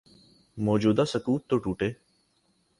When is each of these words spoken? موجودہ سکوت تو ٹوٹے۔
موجودہ 0.57 1.03
سکوت 1.07 1.47
تو 1.47 1.57
ٹوٹے۔ 1.57 1.91